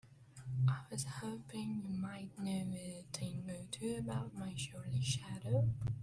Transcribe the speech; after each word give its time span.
I 0.67 0.79
was 0.89 1.05
hoping 1.19 1.83
you 1.87 1.93
might 1.93 2.29
know 2.39 2.51
a 2.75 3.05
thing 3.13 3.43
or 3.47 3.67
two 3.69 3.97
about 3.99 4.33
my 4.33 4.55
surly 4.57 4.99
shadow? 5.03 5.69